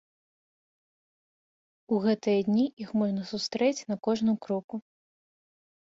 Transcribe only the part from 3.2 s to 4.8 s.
сустрэць на кожным кроку.